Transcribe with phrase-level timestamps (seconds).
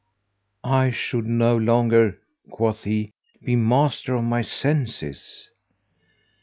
[0.63, 2.17] "I should no longer,"
[2.49, 3.11] quoth he,
[3.43, 5.51] "be master of my senses."